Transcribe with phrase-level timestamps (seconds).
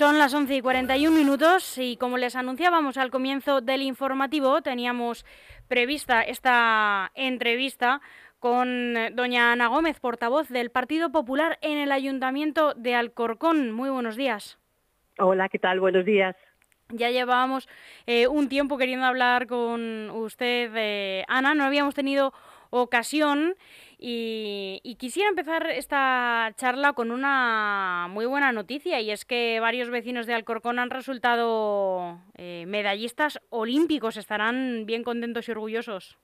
[0.00, 5.26] Son las 11 y 41 minutos y como les anunciábamos al comienzo del informativo, teníamos
[5.68, 8.00] prevista esta entrevista
[8.38, 13.72] con doña Ana Gómez, portavoz del Partido Popular en el Ayuntamiento de Alcorcón.
[13.72, 14.58] Muy buenos días.
[15.18, 15.80] Hola, ¿qué tal?
[15.80, 16.34] Buenos días.
[16.88, 17.68] Ya llevábamos
[18.06, 21.54] eh, un tiempo queriendo hablar con usted, eh, Ana.
[21.54, 22.32] No habíamos tenido
[22.70, 23.54] ocasión
[24.02, 30.26] y, quisiera empezar esta charla con una muy buena noticia y es que varios vecinos
[30.26, 34.16] de Alcorcón han resultado eh, medallistas olímpicos.
[34.16, 36.18] Estarán bien contentos y orgullosos.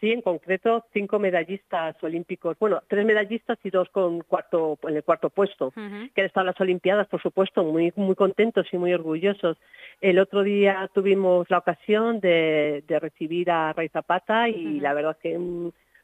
[0.00, 5.04] Sí, en concreto cinco medallistas olímpicos, bueno, tres medallistas y dos con cuarto en el
[5.04, 8.92] cuarto puesto, que han estado en las Olimpiadas, por supuesto, muy muy contentos y muy
[8.92, 9.58] orgullosos.
[10.00, 15.38] El otro día tuvimos la ocasión de, recibir a Ray Zapata y la verdad que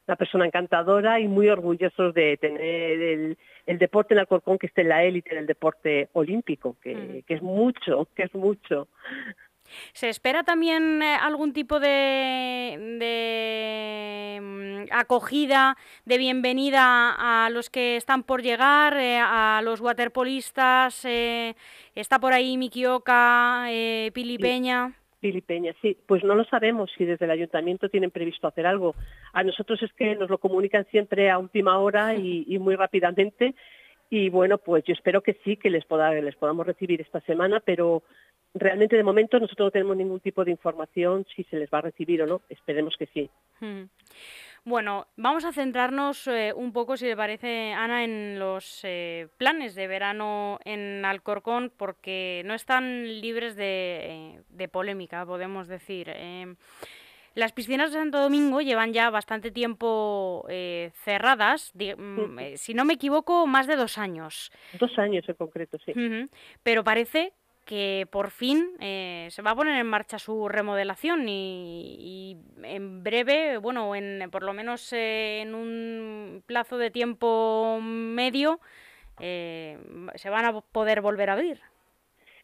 [0.09, 3.37] una persona encantadora y muy orgullosos de tener el,
[3.77, 8.07] deporte en Alcorcón que esté en la élite del deporte olímpico, que, que es mucho,
[8.15, 8.87] que es mucho.
[9.93, 12.75] ¿Se espera también eh, algún tipo de,
[14.41, 21.05] mm, acogida, de bienvenida a los que están por llegar, eh, a los waterpolistas?
[21.05, 21.55] Eh,
[21.93, 23.67] ¿Está por ahí Mikioka,
[24.11, 24.98] Pili Peña?
[25.19, 25.97] Pili Peña, sí.
[26.07, 28.95] Pues no lo sabemos si desde el ayuntamiento tienen previsto hacer algo.
[29.33, 33.55] A nosotros es que nos lo comunican siempre a última hora y, muy rápidamente.
[34.09, 35.85] Y bueno, pues yo espero que sí, que les,
[36.23, 38.03] les podamos recibir esta semana, pero
[38.53, 41.81] realmente de momento nosotros no tenemos ningún tipo de información si se les va a
[41.81, 42.41] recibir o no.
[42.49, 43.29] Esperemos que sí.
[43.59, 43.83] Hmm.
[44.69, 49.73] Bueno, vamos a centrarnos eh, un poco, si le parece, Ana, en los eh, planes
[49.73, 56.13] de verano en Alcorcón, porque no están libres de, eh, polémica, podemos decir.
[57.33, 60.45] las piscinas de Santo Domingo llevan ya bastante tiempo
[60.93, 64.51] cerradas, mm, si no me equivoco, más de dos años.
[64.79, 65.93] Dos años en concreto, sí.
[66.61, 67.33] Pero parece
[67.69, 73.57] que por fin eh, se va a poner en marcha su remodelación y, en breve,
[73.57, 78.59] bueno, en, por lo menos eh, en un plazo de tiempo medio,
[79.19, 79.77] eh,
[80.15, 81.61] se van a poder volver a abrir.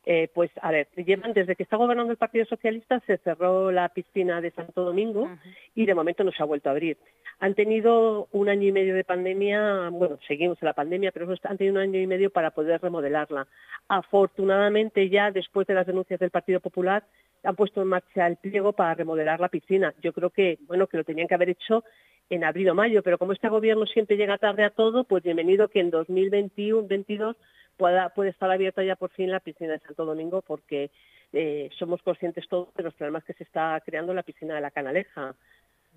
[0.08, 3.90] Eh, pues a ver, llevan desde que está gobernando el Partido Socialista se cerró la
[3.90, 5.28] piscina de Santo Domingo
[5.74, 6.98] y de momento no se ha vuelto a abrir.
[7.40, 11.58] Han tenido un año y medio de pandemia, bueno, seguimos en la pandemia, pero han
[11.58, 13.48] tenido un año y medio para poder remodelarla.
[13.88, 17.04] Afortunadamente ya después de las denuncias del Partido Popular
[17.44, 19.94] han puesto en marcha el pliego para remodelar la piscina.
[20.02, 21.84] Yo creo que, bueno, que lo tenían que haber hecho
[22.30, 25.68] en abril o mayo, pero como este gobierno siempre llega tarde a todo, pues bienvenido
[25.68, 27.36] que en 2021-22
[27.78, 30.92] pueda, puede estar abierta ya por fin la piscina de Santo Domingo porque
[31.34, 34.62] eh, somos conscientes todos de los problemas que se está creando en la piscina de
[34.62, 35.36] la Canaleja,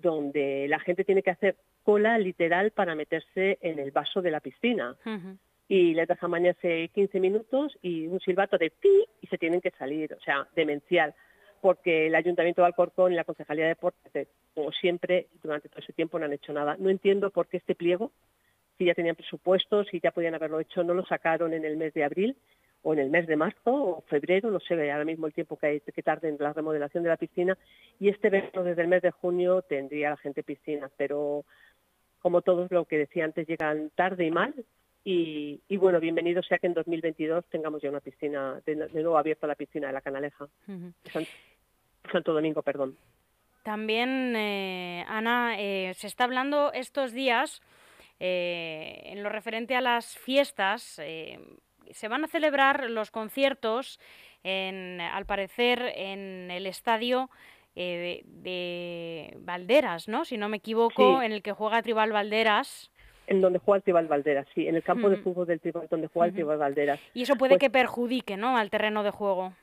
[0.01, 4.39] donde la gente tiene que hacer cola literal para meterse en el vaso de la
[4.39, 4.95] piscina.
[5.67, 9.71] Y les dejan bañarse 15 minutos y un silbato de pi y se tienen que
[9.71, 11.13] salir, o sea, demencial
[11.61, 15.93] porque el Ayuntamiento de Alcorcón y la Concejalía de Deportes, como siempre, durante todo ese
[15.93, 16.75] tiempo no han hecho nada.
[16.79, 18.11] No entiendo por qué este pliego
[18.79, 21.93] si ya tenían presupuestos y ya podían haberlo hecho, no lo sacaron en el mes
[21.93, 22.37] de abril
[22.81, 25.67] o en el mes de marzo o febrero, no sé ahora mismo el tiempo que,
[25.67, 27.57] hay, que tarde en la remodelación de la piscina,
[27.99, 31.43] y este verano desde el mes de junio tendría la gente piscina, pero
[32.21, 34.53] como todos lo que decía antes, llegan tarde y mal,
[35.03, 39.55] y, bueno, bienvenido sea que en 2022 tengamos ya una piscina, de, nuevo abierta la
[39.55, 40.47] piscina de la Canaleja,
[42.11, 42.95] Santo Domingo, perdón.
[43.63, 47.61] También, eh, Ana, eh, se está hablando estos días
[48.19, 51.39] eh, en lo referente a las fiestas, eh,
[51.91, 53.99] se van a celebrar los conciertos,
[54.43, 57.29] al parecer, en el estadio
[57.75, 60.25] eh, de, Valderas, ¿no?
[60.25, 62.91] Si no me equivoco, en el que juega Tribal Valderas.
[63.27, 66.07] En donde juega el Tribal Valderas, sí, en el campo de fútbol del Tribal, donde
[66.07, 66.99] juega el Tribal Valderas.
[67.13, 69.53] Y eso puede pues que perjudique, ¿no?, al terreno de juego.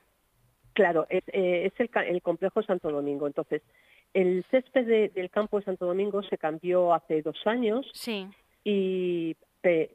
[0.72, 3.26] Claro, es, el, el, complejo Santo Domingo.
[3.26, 3.62] Entonces,
[4.12, 8.28] el césped del campo de Santo Domingo se cambió hace dos años sí
[8.68, 9.36] y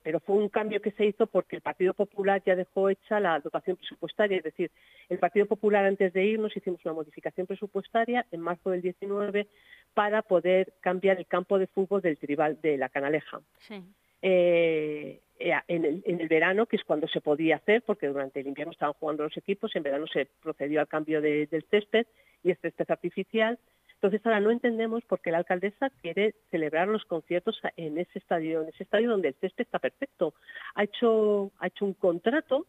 [0.04, 3.40] pero fue un cambio que se hizo porque el Partido Popular ya dejó hecha la
[3.40, 4.70] dotación presupuestaria, es decir,
[5.08, 9.48] el Partido Popular antes de irnos hicimos una modificación presupuestaria en marzo del 19
[9.94, 13.40] para poder cambiar el campo de fútbol del tribal de la Canaleja.
[14.22, 18.74] Eh, eh, en, el, verano, que es cuando se podía hacer, porque durante el invierno
[18.74, 22.08] estaban jugando los equipos, en verano se procedió al cambio del césped
[22.44, 23.58] y este césped artificial
[24.02, 28.64] entonces ahora no entendemos por qué la alcaldesa quiere celebrar los conciertos en ese estadio,
[28.64, 30.34] en ese estadio donde el césped está perfecto.
[30.74, 32.66] Ha hecho, ha hecho un contrato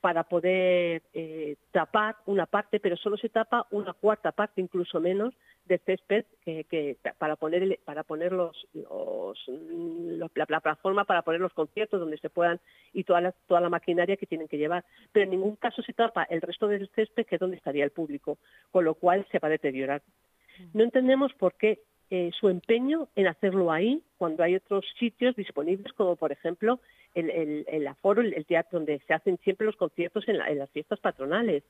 [0.00, 5.34] para poder eh, tapar una parte, pero solo se tapa una cuarta parte, incluso menos,
[5.66, 12.16] de césped que, para poner para poner los, la, plataforma para poner los conciertos donde
[12.16, 12.58] se puedan
[12.94, 14.86] y toda la, toda la maquinaria que tienen que llevar.
[15.12, 17.90] Pero en ningún caso se tapa el resto del césped que es donde estaría el
[17.90, 18.38] público,
[18.70, 20.00] con lo cual se va a deteriorar.
[20.72, 21.80] No entendemos por qué
[22.12, 26.80] eh, su empeño en hacerlo ahí cuando hay otros sitios disponibles como por ejemplo
[27.14, 31.62] el, aforo, el, teatro donde se hacen siempre los conciertos en, las fiestas patronales.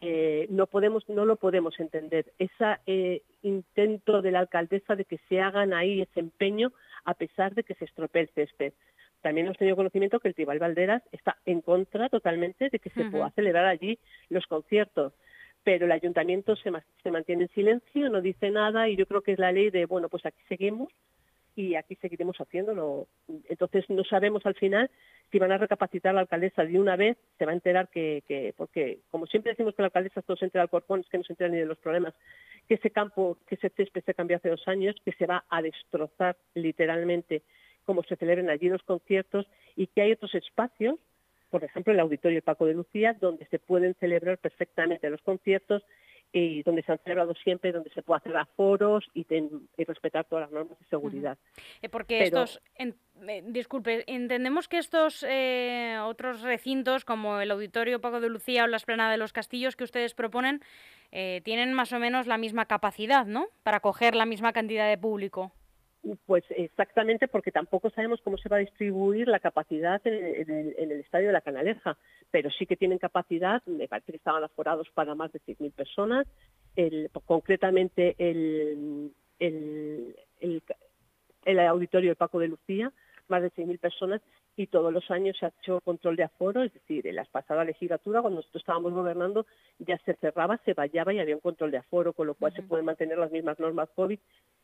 [0.00, 2.32] Eh, no podemos, no lo podemos entender.
[2.38, 6.72] Ese eh, intento de la alcaldesa de que se hagan ahí ese empeño
[7.04, 8.72] a pesar de que se estropee el césped.
[9.20, 13.06] También hemos tenido conocimiento que el Tribal Valderas está en contra totalmente de que se
[13.06, 13.98] pueda celebrar allí
[14.28, 15.12] los conciertos
[15.68, 16.72] pero el ayuntamiento se,
[17.02, 19.84] se, mantiene en silencio, no dice nada y yo creo que es la ley de,
[19.84, 20.88] bueno, pues aquí seguimos
[21.56, 23.06] y aquí seguiremos haciéndolo.
[23.50, 24.90] Entonces no sabemos al final
[25.30, 29.00] si van a recapacitar la alcaldesa de una vez, se va a enterar que, porque
[29.10, 31.34] como siempre decimos que la alcaldesa todo se entera al corpón, es que no se
[31.34, 32.14] entera ni de los problemas,
[32.66, 35.60] que ese campo, que ese césped se cambió hace dos años, que se va a
[35.60, 37.42] destrozar literalmente
[37.84, 40.96] como se celebren allí los conciertos y que hay otros espacios,
[41.50, 45.82] por ejemplo el auditorio Paco de Lucía, donde se pueden celebrar perfectamente los conciertos
[46.32, 50.42] y donde se han celebrado siempre, donde se puede hacer aforos y, y respetar todas
[50.42, 51.38] las normas de seguridad.
[51.80, 52.60] Eh, porque estos,
[53.44, 58.76] disculpe, entendemos que estos eh, otros recintos, como el Auditorio Paco de Lucía o la
[58.76, 60.60] Esplanada de los Castillos que ustedes proponen,
[61.12, 63.46] eh, tienen más o menos la misma capacidad, ¿no?
[63.62, 65.52] Para coger la misma cantidad de público.
[66.26, 71.28] Pues exactamente porque tampoco sabemos cómo se va a distribuir la capacidad en, el, estadio
[71.28, 71.96] de la Canaleja,
[72.30, 76.26] pero sí que tienen capacidad, me parece que estaban aforados para más de 6.000 personas,
[77.26, 80.14] concretamente el, el,
[81.60, 82.92] auditorio del Paco de Lucía,
[83.28, 84.22] más de 6.000 personas,
[84.58, 87.64] y todos los años se ha hecho control de aforo, es decir, en la pasada
[87.64, 89.46] legislatura, cuando nosotros estábamos gobernando,
[89.78, 92.62] ya se cerraba, se vallaba y había un control de aforo, con lo cual se
[92.62, 94.18] pueden mantener las mismas normas COVID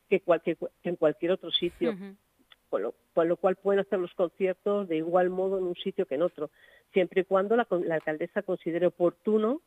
[0.09, 1.95] que, cualquier, en cualquier otro sitio.
[2.69, 2.83] con,
[3.29, 6.51] lo, cual pueden hacer los conciertos de igual modo en un sitio que en otro,
[6.93, 9.61] siempre y cuando la, alcaldesa considere oportuno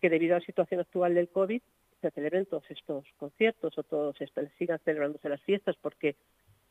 [0.00, 1.60] que debido a la situación actual del COVID
[2.00, 6.14] se celebren todos estos conciertos o todos estos, sigan celebrándose las fiestas, porque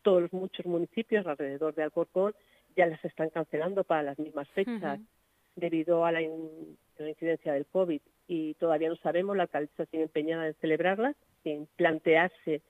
[0.04, 2.34] todos los muchos municipios alrededor de Alcorcón
[2.76, 5.00] ya las están cancelando para las mismas fechas
[5.56, 8.02] debido a la, incidencia del COVID.
[8.28, 12.62] Y todavía no sabemos, la alcaldesa sigue empeñada en celebrarlas, en plantearse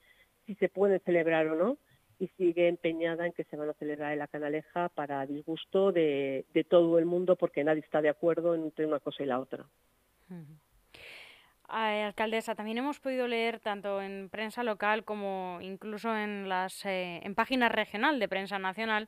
[0.45, 1.77] si se puede celebrar o no
[2.19, 6.45] y sigue empeñada en que se van a celebrar en la Canaleja para disgusto de,
[6.69, 9.65] todo el mundo porque nadie está de acuerdo entre una cosa y la otra.
[11.67, 17.35] alcaldesa, también hemos podido leer tanto en prensa local como incluso en las eh, en
[17.35, 19.07] páginas regional de prensa nacional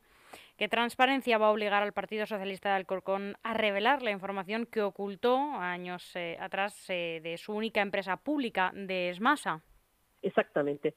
[0.57, 4.81] que Transparencia va a obligar al Partido Socialista de Alcorcón a revelar la información que
[4.81, 9.61] ocultó años eh, atrás eh, de su única empresa pública de Esmasa.
[10.21, 10.95] Exactamente.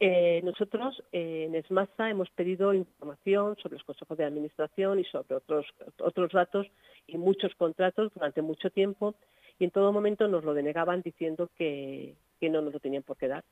[0.00, 5.66] Eh, nosotros en ESMASA hemos pedido información sobre los consejos de administración y sobre otros,
[5.98, 6.66] otros datos
[7.06, 9.14] y muchos contratos durante mucho tiempo
[9.58, 13.28] y en todo momento nos lo denegaban diciendo que, no nos lo tenían por qué
[13.28, 13.44] dar.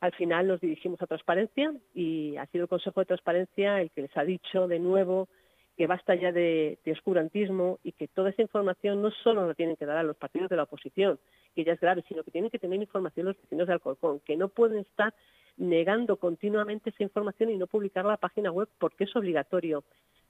[0.00, 4.02] Al final nos dirigimos a Transparencia y ha sido el Consejo de Transparencia el que
[4.02, 5.28] les ha dicho de nuevo
[5.76, 9.84] que basta ya de, oscurantismo y que toda esa información no solo la tienen que
[9.84, 11.18] dar a los partidos de la oposición,
[11.54, 14.36] que ya es grave, sino que tienen que tener información los vecinos de Alcorcón, que
[14.36, 15.14] no pueden estar
[15.58, 19.84] negando continuamente esa información y no publicarla en la página web porque es obligatorio.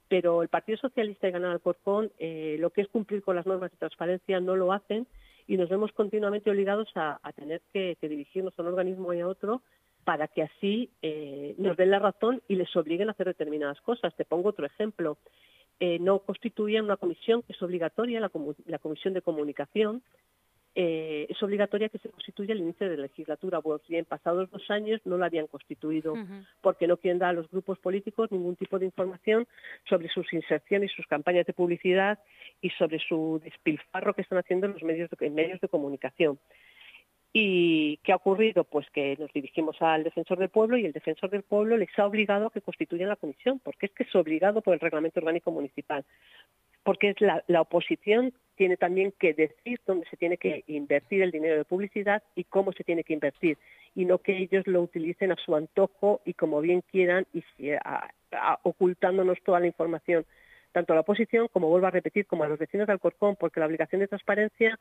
[0.09, 3.71] Pero el Partido Socialista y Ganar Alcorcón, eh, lo que es cumplir con las normas
[3.71, 5.07] de transparencia, no lo hacen
[5.47, 9.61] y nos vemos continuamente obligados a, tener que, dirigirnos a un organismo y a otro
[10.03, 14.15] para que así eh, nos den la razón y les obliguen a hacer determinadas cosas.
[14.15, 15.17] Te pongo otro ejemplo.
[15.79, 18.31] Eh, no constituyen una comisión que es obligatoria, la,
[18.65, 20.01] la Comisión de Comunicación,
[20.79, 23.61] eh, es obligatoria que se constituya al inicio de la legislatura.
[23.61, 26.13] Pues bien, pasados dos años no la habían constituido
[26.61, 29.47] porque no quieren dar a los grupos políticos ningún tipo de información
[29.89, 32.19] sobre sus inserciones y sus campañas de publicidad
[32.61, 36.37] y sobre su despilfarro que están haciendo en los medios de, medios de comunicación.
[37.33, 38.63] ¿Y qué ha ocurrido?
[38.63, 42.05] Pues que nos dirigimos al defensor del pueblo y el defensor del pueblo les ha
[42.05, 45.49] obligado a que constituyan la comisión, porque es que es obligado por el reglamento orgánico
[45.49, 46.05] municipal
[46.87, 51.57] porque es la, oposición tiene también que decir dónde se tiene que invertir el dinero
[51.57, 53.57] de publicidad y cómo se tiene que invertir,
[53.95, 57.43] y no que ellos lo utilicen a su antojo y como bien quieran y
[58.63, 60.25] ocultándonos toda la información,
[60.71, 63.59] tanto a la oposición como vuelvo a repetir, como a los vecinos de Alcorcón, porque
[63.59, 64.77] la obligación de transparencia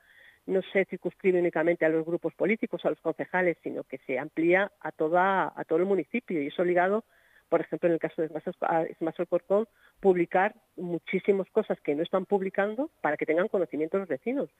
[0.47, 4.73] no se circunscribe únicamente a los grupos políticos, a los concejales, sino que se amplía
[4.81, 7.05] a, toda, a todo el municipio y es obligado
[7.49, 9.67] por ejemplo, en el caso de Smash Corcón,
[10.01, 14.51] publicar muchísimas cosas que no están publicando para que tengan conocimiento los vecinos.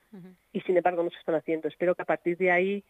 [0.53, 1.67] Y sin embargo no se están haciendo.
[1.67, 2.83] Espero que a partir de ahí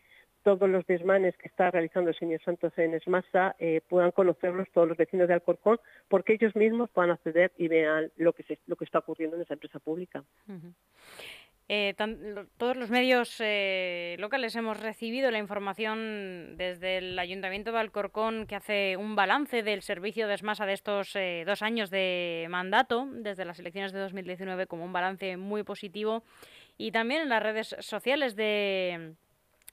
[0.43, 4.87] todos los desmanes que está realizando el señor Santos en Esmasa eh, puedan conocerlos todos
[4.87, 8.75] los vecinos de Alcorcón, porque ellos mismos puedan acceder y vean lo que, se, lo
[8.75, 10.23] que está ocurriendo en esa empresa pública.
[11.69, 11.95] Eh,
[12.55, 18.55] todos los medios eh, locales hemos recibido la información desde el Ayuntamiento de Alcorcón que
[18.55, 23.43] hace un balance del servicio de ESMASA de estos eh, dos años de mandato, desde
[23.43, 26.23] las elecciones de 2019, como un balance muy positivo.
[26.77, 29.15] Y también en las redes sociales de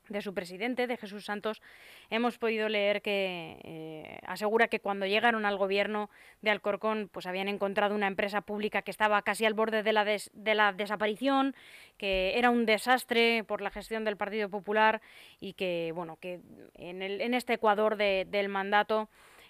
[0.09, 1.63] de su presidente, de Jesús Santos,
[2.11, 6.11] hemos podido leer que eh, asegura que cuando llegaron al gobierno
[6.43, 10.05] de Alcorcón, pues habían encontrado una empresa pública que estaba casi al borde de la,
[10.05, 11.55] de la desaparición,
[11.97, 15.01] que era un desastre por la gestión del Partido Popular
[15.41, 16.41] y que, bueno, que
[16.75, 19.09] en, el, en este Ecuador del mandato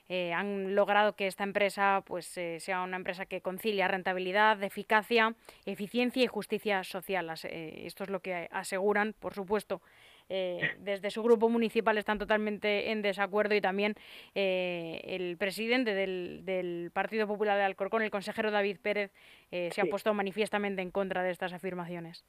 [0.09, 5.35] eh, han logrado que esta empresa pues eh, sea una empresa que concilia rentabilidad, eficacia,
[5.65, 7.31] eficiencia y justicia social.
[7.31, 9.81] esto es lo que aseguran, por supuesto,
[10.29, 13.95] eh, desde su grupo municipal están totalmente en desacuerdo y también
[14.35, 19.11] eh, el presidente del, Partido Popular de Alcorcón, el consejero David Pérez,
[19.51, 22.25] eh, se ha puesto manifiestamente en contra de estas afirmaciones.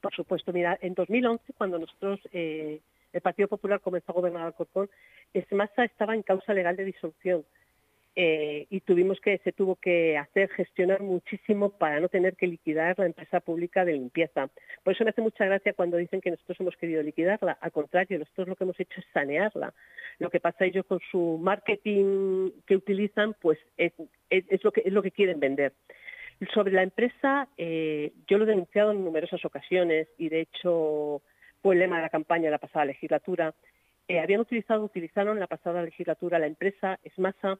[0.00, 2.80] Por supuesto, mira, en 2011, cuando nosotros, el
[3.22, 4.88] Partido Popular comenzó a gobernar Alcorcón,
[5.34, 7.44] Esmasa estaba en causa legal de disolución.
[8.16, 12.98] Eh, y tuvimos que, se tuvo que hacer, gestionar muchísimo para no tener que liquidar
[12.98, 14.48] la empresa pública de limpieza.
[14.82, 17.58] Por eso me hace mucha gracia cuando dicen que nosotros hemos querido liquidarla.
[17.60, 19.72] Al contrario, nosotros lo que hemos hecho es sanearla.
[20.18, 23.92] Lo que pasa ellos con su marketing que utilizan, pues es,
[24.64, 25.72] lo, que, es lo que quieren vender.
[26.52, 31.22] Sobre la empresa, eh, yo lo he denunciado en numerosas ocasiones y de hecho
[31.62, 33.54] fue el lema de la campaña de la pasada legislatura.
[34.08, 37.58] Eh, habían utilizado, utilizaron en la pasada legislatura la empresa Esmasa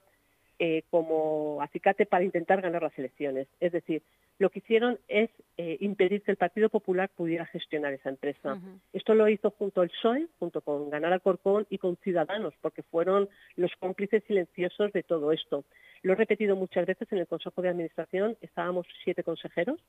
[0.61, 3.47] eh, como acicate para intentar ganar las elecciones.
[3.61, 4.03] Es decir,
[4.41, 8.59] lo que hicieron es eh, impedir que el Partido Popular pudiera gestionar esa empresa.
[8.93, 13.29] Esto lo hizo junto al PSOE, junto con Ganar Alcorcón y con Ciudadanos, porque fueron
[13.55, 15.65] los cómplices silenciosos de todo esto.
[16.03, 19.81] Lo he repetido muchas veces en el Consejo de Administración, estábamos siete consejeros,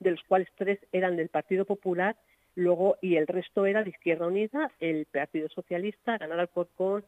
[0.00, 2.16] de los cuales tres eran del Partido Popular,
[2.56, 7.04] luego y el resto era de Izquierda Unida, el Partido Socialista, Ganar Alcorcón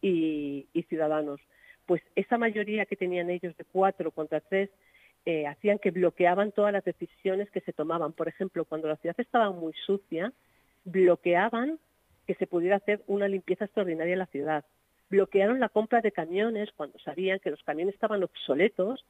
[0.00, 1.40] y Ciudadanos
[1.88, 4.68] pues esa mayoría que tenían ellos de cuatro contra tres
[5.24, 8.12] eh, hacían que bloqueaban todas las decisiones que se tomaban.
[8.12, 10.30] Por ejemplo, cuando la ciudad estaba muy sucia,
[10.84, 11.78] bloqueaban
[12.26, 14.66] que se pudiera hacer una limpieza extraordinaria en la ciudad.
[15.08, 19.06] Bloquearon la compra de camiones cuando sabían que los camiones estaban obsoletos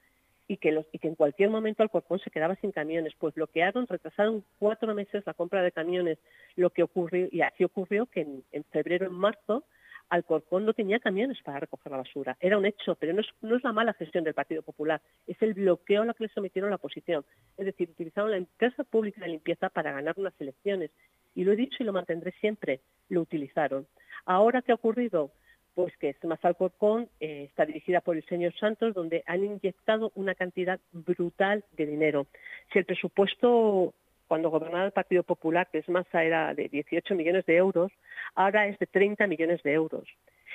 [0.47, 3.13] y que, los, y que en cualquier momento Alcorcón se quedaba sin camiones.
[3.19, 6.19] Pues bloquearon, retrasaron cuatro meses la compra de camiones,
[6.55, 9.65] lo que ocurrió, y así ocurrió que en, en febrero, en marzo,
[10.11, 12.37] Alcorcón no tenía camiones para recoger la basura.
[12.41, 13.21] Era un hecho, pero no
[13.57, 16.71] es, la mala gestión del Partido Popular, es el bloqueo a lo que le sometieron
[16.71, 17.25] la oposición.
[17.57, 20.91] Es decir, utilizaron la empresa pública de limpieza para ganar unas elecciones.
[21.35, 23.87] Y lo he dicho y lo mantendré siempre, lo utilizaron.
[24.25, 25.31] Ahora, ¿qué ha ocurrido?
[25.75, 30.35] Pues que más Alcorcón eh, está dirigida por el señor Santos, donde han inyectado una
[30.35, 32.27] cantidad brutal de dinero.
[32.73, 33.95] Si el presupuesto
[34.29, 37.91] cuando gobernaba el Partido Popular, que es masa era de 18 millones de euros,
[38.35, 40.05] ahora es de 30 millones de euros.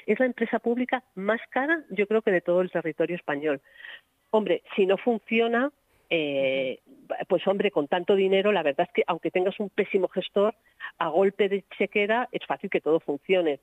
[0.05, 3.61] Es la empresa pública más cara, yo creo que de todo el territorio español.
[4.31, 5.71] Hombre, si no funciona,
[6.09, 6.79] eh,
[7.27, 10.53] pues hombre, con tanto dinero, la verdad es que aunque tengas un pésimo gestor,
[10.99, 13.59] a golpe de chequera es fácil que todo funcione.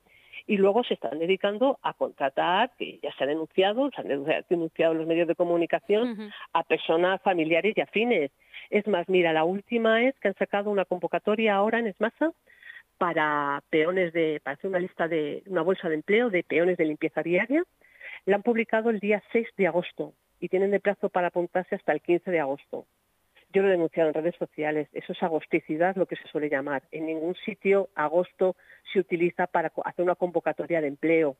[0.47, 4.93] Y luego se están dedicando a contratar, que ya se ha denunciado, se han denunciado
[4.93, 8.31] los medios de comunicación, a personas familiares y afines.
[8.71, 12.31] Es más, mira, la última es que han sacado una convocatoria ahora en Esmasa
[12.97, 16.85] para peones de, para hacer una lista de, una bolsa de empleo de peones de
[16.85, 17.63] limpieza diaria.
[18.25, 21.91] La han publicado el día 6 de agosto y tienen de plazo para apuntarse hasta
[21.91, 22.85] el 15 de agosto.
[23.51, 26.83] Yo lo he denunciado en redes sociales, eso es agosticidad, lo que se suele llamar.
[26.91, 28.55] En ningún sitio agosto
[28.93, 31.35] se utiliza para hacer una convocatoria de empleo.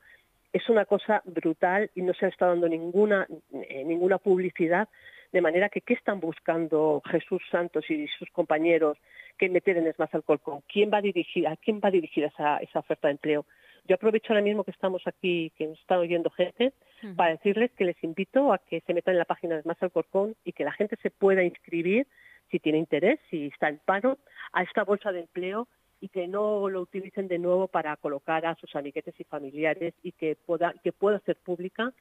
[0.51, 4.89] Es una cosa brutal y no se ha estado dando ninguna, eh, ninguna publicidad
[5.31, 8.97] de manera que, ¿qué están buscando Jesús Santos y sus compañeros
[9.37, 10.61] que meter en más Alcorcón?
[10.67, 13.45] ¿Quién va a dirigir, ¿A quién va a dirigir esa, esa oferta de empleo?
[13.87, 16.73] Yo aprovecho ahora mismo que estamos aquí, que nos está oyendo gente,
[17.15, 20.35] para decirles que les invito a que se metan en la página de Más Alcorcón
[20.43, 22.07] y que la gente se pueda inscribir
[22.51, 24.19] si tiene interés, si está en paro,
[24.53, 25.67] a esta bolsa de empleo
[25.99, 30.11] y que no lo utilicen de nuevo para colocar a sus amiguetes y familiares y
[30.11, 31.93] que pueda, que pueda ser pública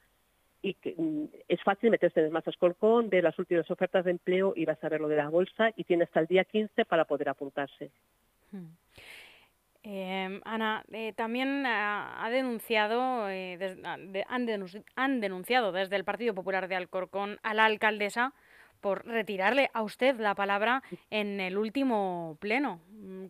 [0.63, 4.13] y que mm, es fácil meterse en el Masas Colcón, ver las últimas ofertas de
[4.13, 6.85] empleo y vas a ver lo de la bolsa y tiene hasta el día 15
[6.85, 7.91] para poder apuntarse.
[8.53, 8.69] Hmm.
[9.83, 13.59] Em, Ana, eh, también ha, denunciado, eh,
[14.27, 18.35] han, denunciado desde el Partido Popular de Alcorcón a la alcaldesa
[18.83, 22.81] por retirarle a usted la palabra en el último pleno.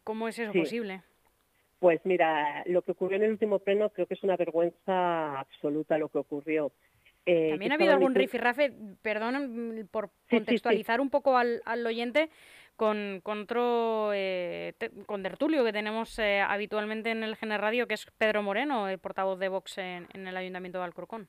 [0.03, 1.03] ¿Cómo es eso posible?
[1.79, 5.99] Pues mira, lo que ocurrió en el último pleno creo que es una vergüenza absoluta
[5.99, 6.73] lo que ocurrió.
[7.31, 8.73] Eh, También ha habido algún rifirrafe,
[9.03, 12.29] perdón por contextualizar un poco al, al oyente,
[12.75, 14.75] con, con otro, eh,
[15.07, 18.99] con Tertulio que tenemos eh, habitualmente en el Gener Radio, que es Pedro Moreno, el
[18.99, 21.29] portavoz de Vox en, el Ayuntamiento de Alcorcón.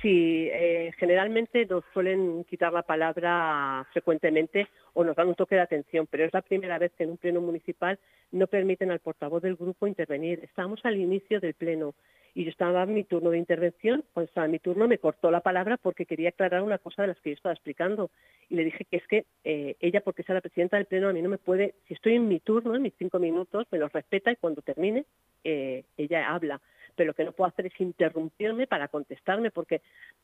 [0.00, 5.60] Sí, eh, generalmente nos suelen quitar la palabra frecuentemente o nos dan un toque de
[5.60, 7.98] atención, pero es la primera vez que en un pleno municipal
[8.30, 10.38] no permiten al portavoz del grupo intervenir.
[10.44, 11.94] Estamos al inicio del pleno
[12.32, 15.32] y yo estaba en mi turno de intervención, cuando estaba en mi turno me cortó
[15.32, 18.10] la palabra porque quería aclarar una cosa de las que yo estaba explicando
[18.48, 21.12] y le dije que es que eh, ella, porque sea la presidenta del pleno, a
[21.12, 23.92] mí no me puede, si estoy en mi turno, en mis cinco minutos, me los
[23.92, 25.04] respeta y cuando termine
[25.42, 26.60] eh, ella habla.
[26.94, 29.82] Pero lo que no puedo hacer es interrumpirme para contestarme porque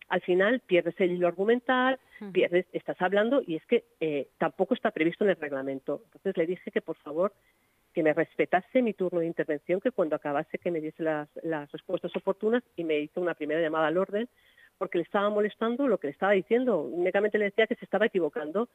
[0.09, 1.99] al final pierdes el hilo argumental,
[2.33, 6.03] pierdes, estás hablando y es que eh, tampoco está previsto en el reglamento.
[6.07, 7.33] Entonces le dije que por favor
[7.93, 11.71] que me respetase mi turno de intervención, que cuando acabase que me diese las, las
[11.73, 14.29] respuestas oportunas y me hizo una primera llamada al orden
[14.79, 16.81] porque le estaba molestando lo que le estaba diciendo.
[16.81, 18.69] Únicamente le decía que se estaba equivocando,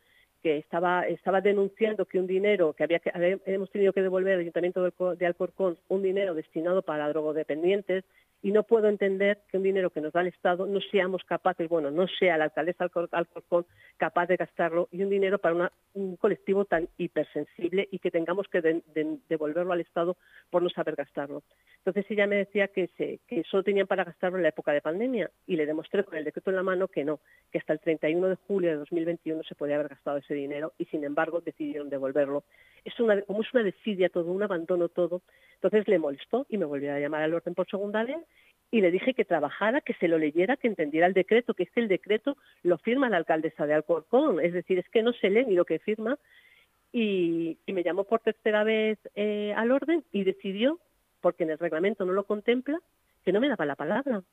[0.44, 4.42] que estaba, estaba denunciando que un dinero que había que hemos tenido que devolver al
[4.42, 4.84] Ayuntamiento
[5.16, 8.04] de Alcorcón, un dinero destinado para drogodependientes,
[8.44, 11.70] y no puedo entender que un dinero que nos da el Estado no seamos capaces,
[11.70, 16.66] bueno, no sea la alcaldesa Alcorcón capaz de gastarlo y un dinero para un colectivo
[16.66, 18.82] tan hipersensible y que tengamos que
[19.30, 20.18] devolverlo al Estado
[20.50, 21.42] por no saber gastarlo.
[21.78, 24.82] Entonces ella me decía que, se, que solo tenían para gastarlo en la época de
[24.82, 27.80] pandemia y le demostré con el decreto en la mano que no, que hasta el
[27.80, 31.90] 31 de julio de 2021 se podía haber gastado ese dinero y sin embargo decidieron
[31.90, 32.44] devolverlo.
[32.84, 35.22] Es una, como es una desidia todo, un abandono todo,
[35.56, 38.18] entonces le molestó y me volvió a llamar al orden por segunda vez
[38.74, 41.70] y le dije que trabajara, que se lo leyera, que entendiera el decreto, que es
[41.70, 45.30] que el decreto lo firma la alcaldesa de Alcorcón, es decir, es que no se
[45.30, 46.18] lee ni lo que firma.
[46.92, 50.79] Y, me llamó por tercera vez eh, al orden y decidió,
[51.22, 52.79] porque en el reglamento no lo contempla,
[53.24, 54.24] que no me daba la palabra.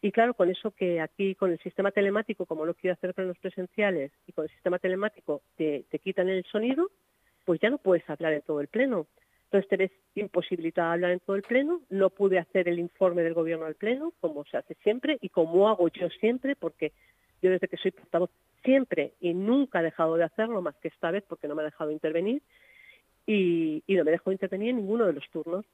[0.00, 3.26] Y claro, con eso que aquí con el sistema telemático, como lo quiero hacer para
[3.26, 6.92] los presenciales, y con el sistema telemático te, te quitan el sonido,
[7.44, 9.08] pues ya no puedes hablar en todo el pleno.
[9.44, 11.80] Entonces te ves imposibilitada hablar en todo el Pleno.
[11.90, 15.68] No pude hacer el informe del Gobierno al Pleno, como se hace siempre y como
[15.68, 16.92] hago yo siempre, porque
[17.42, 18.30] yo desde que soy portavoz
[18.64, 21.66] siempre y nunca he dejado de hacerlo, más que esta vez porque no me ha
[21.66, 22.42] dejado intervenir,
[23.26, 25.64] y, no me dejó intervenir en ninguno de los turnos.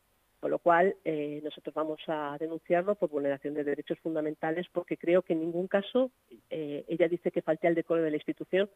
[0.40, 5.20] Con lo cual, eh, nosotros vamos a denunciarlo por vulneración de derechos fundamentales, porque creo
[5.20, 6.10] que en ningún caso
[6.48, 8.70] eh, ella dice que falte al decoro de la institución.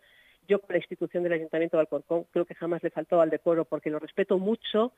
[0.46, 3.64] Yo, con la institución del Ayuntamiento de Alcorcón, creo que jamás le faltó al decoro,
[3.64, 4.92] porque lo respeto mucho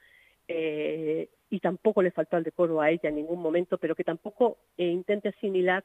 [0.49, 4.59] eh, y tampoco le faltó al decoro a ella en ningún momento, pero que tampoco
[4.77, 5.85] intente asimilar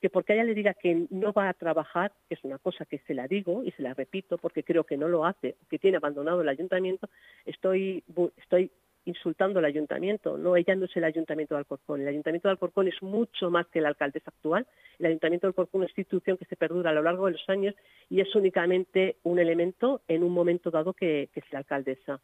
[0.00, 2.98] que porque ella le diga que no va a trabajar, que es una cosa que
[3.06, 5.98] se la digo y se la repito porque creo que no lo hace, que tiene
[5.98, 7.08] abandonado el ayuntamiento,
[7.44, 8.02] estoy,
[8.36, 8.72] estoy
[9.04, 10.38] insultando al ayuntamiento.
[10.38, 12.02] No, ella no es el ayuntamiento de Alcorcón.
[12.02, 14.66] El ayuntamiento de Alcorcón es mucho más que la alcaldesa actual.
[14.98, 17.48] El ayuntamiento de Alcorcón es una institución que se perdura a lo largo de los
[17.48, 17.74] años
[18.08, 22.20] y es únicamente un elemento en un momento dado que, es la alcaldesa.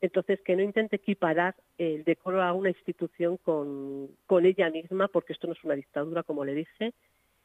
[0.00, 5.32] Entonces, que no intente equiparar el decoro a una institución con, con ella misma, porque
[5.32, 6.92] esto no es una dictadura, como le dije,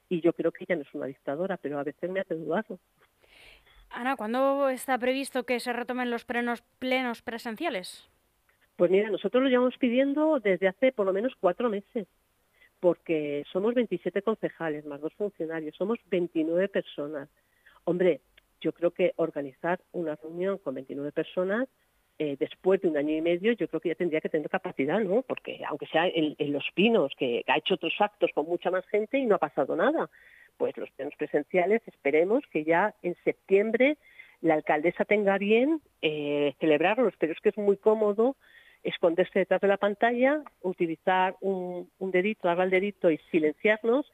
[0.09, 2.77] y yo creo que ella no es una dictadora, pero a veces me hace dudarlo.
[3.89, 8.09] Ana, ¿cuándo está previsto que se retomen los plenos, plenos presenciales?
[8.75, 12.07] Pues mira, nosotros lo llevamos pidiendo desde hace por lo menos cuatro meses,
[12.79, 17.29] porque somos 27 concejales más dos funcionarios, somos 29 personas.
[17.83, 18.21] Hombre,
[18.59, 21.67] yo creo que organizar una reunión con 29 personas
[22.23, 24.99] eh, después de un año y medio, yo creo que ya tendría que tener capacidad,
[24.99, 25.23] ¿no?
[25.23, 29.17] Porque aunque sea en, Los Pinos, que ha hecho otros actos con mucha más gente
[29.17, 30.07] y no ha pasado nada,
[30.57, 33.97] pues los plenos presenciales esperemos que ya en septiembre
[34.41, 38.35] la alcaldesa tenga bien eh, celebrarlos, pero es que es muy cómodo
[38.83, 44.11] esconderse detrás de la pantalla, utilizar un, dedito, darle al dedito y silenciarnos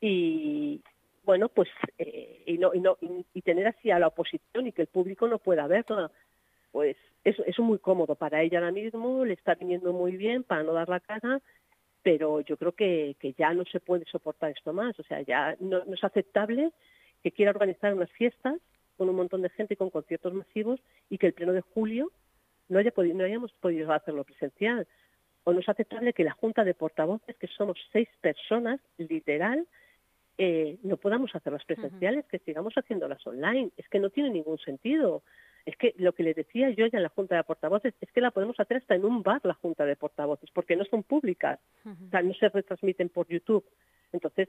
[0.00, 0.82] y
[1.24, 1.68] bueno, pues
[1.98, 5.26] eh, y, no, y, no, y, tener así a la oposición y que el público
[5.26, 6.10] no pueda verla,
[6.70, 10.62] pues es, es muy cómodo para ella ahora mismo, le está viniendo muy bien para
[10.62, 11.40] no dar la cara,
[12.02, 15.56] pero yo creo que, que ya no se puede soportar esto más, o sea, ya
[15.58, 16.70] no, no es aceptable
[17.22, 18.54] que quiera organizar unas fiestas
[18.96, 22.12] con un montón de gente y con conciertos masivos y que el pleno de julio
[22.68, 24.86] no, haya podido, no hayamos podido hacerlo presencial.
[25.44, 29.66] O no es aceptable que la Junta de Portavoces, que somos seis personas, literal,
[30.38, 33.70] eh, no podamos hacerlas presenciales, que sigamos haciéndolas online.
[33.76, 35.22] Es que no tiene ningún sentido.
[35.64, 38.20] Es que lo que les decía yo ya en la Junta de Portavoces es que
[38.20, 41.58] la podemos hacer hasta en un bar la Junta de Portavoces, porque no son públicas,
[41.84, 43.64] o sea, no se retransmiten por YouTube.
[44.12, 44.48] Entonces,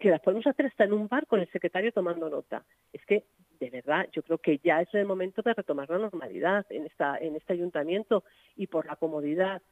[0.00, 2.64] que las podemos hacer hasta en un bar con el secretario tomando nota.
[2.92, 3.24] Es que,
[3.58, 7.16] de verdad, yo creo que ya es el momento de retomar la normalidad en, esta,
[7.18, 8.24] en este ayuntamiento
[8.56, 9.62] y por la comodidad,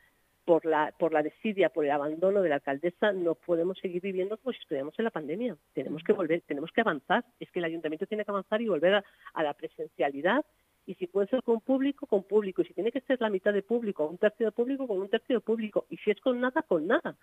[0.44, 4.36] por la, por la desidia, por el abandono de la alcaldesa, no podemos seguir viviendo
[4.38, 5.56] como si estuviéramos en la pandemia.
[5.72, 7.24] Tenemos que volver, tenemos que avanzar.
[7.40, 9.02] Es que el ayuntamiento tiene que avanzar y volver
[9.34, 10.44] a la presencialidad
[10.86, 13.52] y si puede ser con público, con público, y si tiene que ser la mitad
[13.52, 16.40] de público, un tercio de público, con un tercio de público, y si es con
[16.40, 17.16] nada, con nada.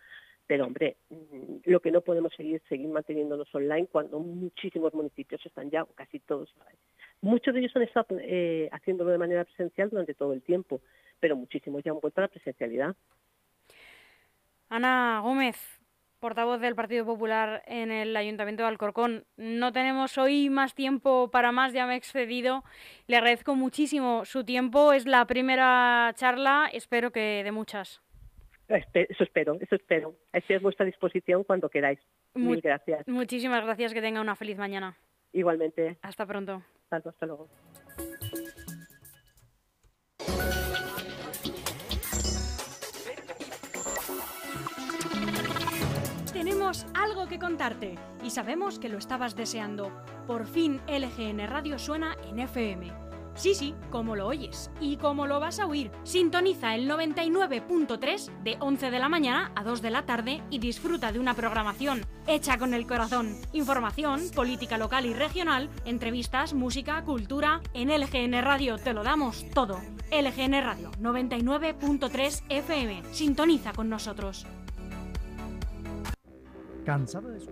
[0.48, 0.98] Pero hombre,
[1.66, 6.54] lo que no podemos seguir seguir manteniéndonos online cuando muchísimos municipios están ya, casi todos,
[7.22, 10.82] muchos de ellos han estado eh, haciéndolo de manera presencial durante todo el tiempo,
[11.20, 12.96] pero muchísimos ya han vuelto a la presencialidad.
[14.70, 15.82] Ana Gómez,
[16.22, 19.26] portavoz del Partido Popular en el Ayuntamiento de Alcorcón.
[19.38, 22.64] No tenemos hoy más tiempo para más, ya me he excedido.
[23.08, 24.94] Le agradezco muchísimo su tiempo.
[24.94, 28.02] Es la primera charla, espero que de muchas.
[28.76, 30.16] Eso espero, eso espero.
[30.34, 32.00] Estoy a vuestra disposición cuando queráis.
[32.34, 33.08] Muy, gracias.
[33.08, 34.98] Muchísimas gracias, que tenga una feliz mañana.
[35.34, 35.98] Igualmente.
[36.02, 36.64] Hasta pronto.
[36.90, 37.50] hasta luego.
[46.94, 49.92] algo que contarte y sabemos que lo estabas deseando.
[50.28, 53.11] Por fin LGN Radio suena en FM.
[53.34, 55.92] Sí, sí, como lo oyes y como lo vas a oír.
[56.04, 61.12] Sintoniza el 99.3 de 11 de la mañana a 2 de la tarde y disfruta
[61.12, 63.36] de una programación hecha con el corazón.
[63.54, 67.62] Información, política local y regional, entrevistas, música, cultura.
[67.74, 69.80] En LGN Radio te lo damos todo.
[70.12, 73.04] LGN Radio 99.3 FM.
[73.12, 74.46] Sintoniza con nosotros.
[76.86, 77.40] ¿Cansado de